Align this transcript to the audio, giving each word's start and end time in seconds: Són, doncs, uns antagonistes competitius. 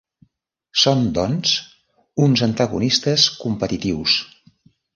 Són, 0.83 1.03
doncs, 1.17 1.51
uns 2.27 2.45
antagonistes 2.49 3.29
competitius. 3.45 4.19